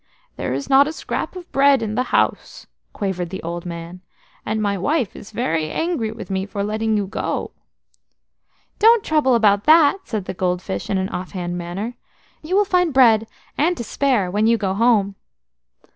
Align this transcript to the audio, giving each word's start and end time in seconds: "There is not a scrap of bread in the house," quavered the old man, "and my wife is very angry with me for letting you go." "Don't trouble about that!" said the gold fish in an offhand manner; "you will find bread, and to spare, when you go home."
"There 0.35 0.51
is 0.51 0.67
not 0.67 0.87
a 0.87 0.93
scrap 0.93 1.35
of 1.35 1.51
bread 1.51 1.83
in 1.83 1.93
the 1.93 2.01
house," 2.09 2.65
quavered 2.91 3.29
the 3.29 3.43
old 3.43 3.67
man, 3.67 4.01
"and 4.43 4.59
my 4.59 4.75
wife 4.75 5.15
is 5.15 5.29
very 5.29 5.69
angry 5.69 6.11
with 6.11 6.31
me 6.31 6.47
for 6.47 6.63
letting 6.63 6.97
you 6.97 7.05
go." 7.05 7.51
"Don't 8.79 9.03
trouble 9.03 9.35
about 9.35 9.65
that!" 9.65 9.99
said 10.05 10.25
the 10.25 10.33
gold 10.33 10.59
fish 10.59 10.89
in 10.89 10.97
an 10.97 11.09
offhand 11.09 11.55
manner; 11.55 11.97
"you 12.41 12.55
will 12.55 12.65
find 12.65 12.95
bread, 12.95 13.27
and 13.59 13.77
to 13.77 13.83
spare, 13.83 14.31
when 14.31 14.47
you 14.47 14.57
go 14.57 14.73
home." 14.73 15.17